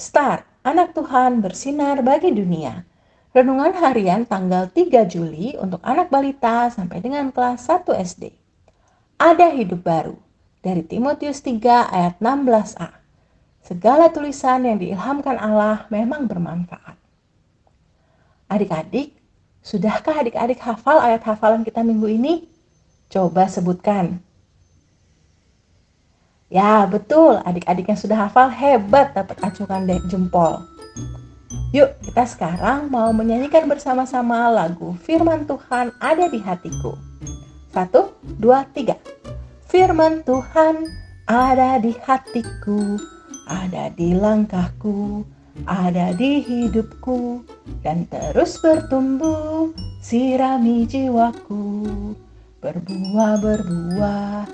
[0.00, 2.88] Start, anak Tuhan bersinar bagi dunia.
[3.36, 8.32] Renungan harian tanggal 3 Juli untuk anak balita sampai dengan kelas 1 SD.
[9.20, 10.16] Ada hidup baru
[10.64, 12.96] dari Timotius 3 ayat 16a.
[13.60, 16.96] Segala tulisan yang diilhamkan Allah memang bermanfaat.
[18.48, 19.20] Adik-adik,
[19.60, 22.48] sudahkah adik-adik hafal ayat hafalan kita minggu ini?
[23.12, 24.24] Coba sebutkan.
[26.50, 27.38] Ya, betul.
[27.46, 30.66] Adik-adik yang sudah hafal hebat dapat acukan jempol.
[31.70, 36.98] Yuk, kita sekarang mau menyanyikan bersama-sama lagu Firman Tuhan ada di hatiku.
[37.70, 38.10] Satu,
[38.42, 38.98] dua, tiga.
[39.70, 40.90] Firman Tuhan
[41.30, 42.98] ada di hatiku,
[43.46, 45.22] ada di langkahku,
[45.70, 47.46] ada di hidupku,
[47.86, 49.70] dan terus bertumbuh,
[50.02, 51.86] sirami jiwaku,
[52.58, 54.50] berbuah, berbuah,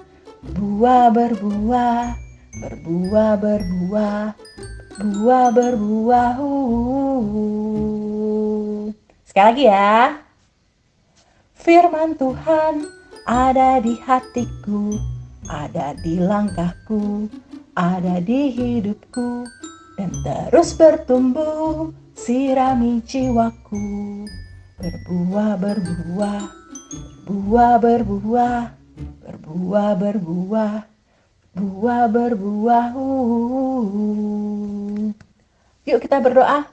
[0.54, 2.14] buah berbuah,
[2.62, 4.22] berbuah, berbuah,
[5.00, 6.34] buah berbuah.
[9.26, 10.22] Sekali lagi ya.
[11.56, 12.86] Firman Tuhan
[13.26, 14.94] ada di hatiku,
[15.50, 17.26] ada di langkahku,
[17.74, 19.42] ada di hidupku,
[19.98, 24.22] dan terus bertumbuh, sirami jiwaku.
[24.76, 26.42] Berbuah, berbuah,
[27.26, 30.74] berbuah, berbuah, berbuah, berbuah,
[31.52, 32.86] buah berbuah.
[35.86, 36.66] Yuk kita berdoa.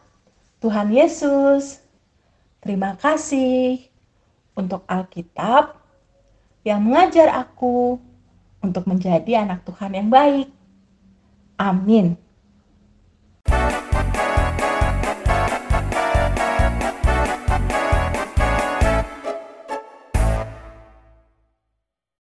[0.64, 1.84] Tuhan Yesus,
[2.64, 3.84] terima kasih
[4.56, 5.76] untuk Alkitab
[6.64, 8.00] yang mengajar aku
[8.64, 10.48] untuk menjadi anak Tuhan yang baik.
[11.60, 12.23] Amin.